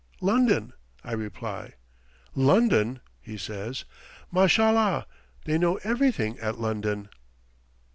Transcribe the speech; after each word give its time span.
"London," 0.19 0.73
I 1.03 1.11
reply. 1.11 1.73
"London!" 2.33 3.01
he 3.19 3.37
says; 3.37 3.85
"Mashallah! 4.31 5.05
they 5.45 5.59
know 5.59 5.75
everything 5.83 6.39
at 6.39 6.59
London." 6.59 7.09